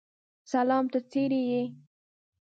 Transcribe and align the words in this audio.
سلام 0.51 0.85
ته 0.91 0.99
څرې 1.09 1.41
یې؟ 1.51 1.63